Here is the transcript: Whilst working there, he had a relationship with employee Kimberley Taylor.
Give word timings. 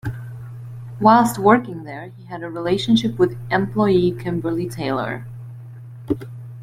Whilst 0.99 1.37
working 1.37 1.83
there, 1.83 2.09
he 2.17 2.23
had 2.25 2.41
a 2.41 2.49
relationship 2.49 3.19
with 3.19 3.37
employee 3.51 4.11
Kimberley 4.11 4.67
Taylor. 4.67 5.27